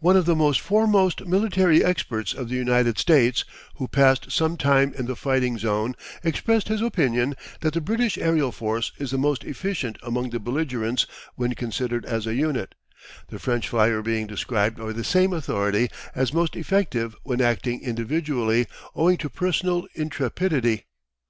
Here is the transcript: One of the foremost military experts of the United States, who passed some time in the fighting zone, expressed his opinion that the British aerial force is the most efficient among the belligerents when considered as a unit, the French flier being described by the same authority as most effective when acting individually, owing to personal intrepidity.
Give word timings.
One 0.00 0.18
of 0.18 0.26
the 0.26 0.36
foremost 0.60 1.24
military 1.24 1.82
experts 1.82 2.34
of 2.34 2.50
the 2.50 2.56
United 2.56 2.98
States, 2.98 3.46
who 3.76 3.88
passed 3.88 4.30
some 4.30 4.58
time 4.58 4.92
in 4.92 5.06
the 5.06 5.16
fighting 5.16 5.56
zone, 5.56 5.94
expressed 6.22 6.68
his 6.68 6.82
opinion 6.82 7.34
that 7.62 7.72
the 7.72 7.80
British 7.80 8.18
aerial 8.18 8.52
force 8.52 8.92
is 8.98 9.12
the 9.12 9.16
most 9.16 9.44
efficient 9.44 9.96
among 10.02 10.28
the 10.28 10.38
belligerents 10.40 11.06
when 11.36 11.54
considered 11.54 12.04
as 12.04 12.26
a 12.26 12.34
unit, 12.34 12.74
the 13.28 13.38
French 13.38 13.66
flier 13.70 14.02
being 14.02 14.26
described 14.26 14.76
by 14.76 14.92
the 14.92 15.02
same 15.02 15.32
authority 15.32 15.88
as 16.14 16.34
most 16.34 16.54
effective 16.54 17.16
when 17.22 17.40
acting 17.40 17.80
individually, 17.82 18.66
owing 18.94 19.16
to 19.16 19.30
personal 19.30 19.86
intrepidity. 19.94 20.84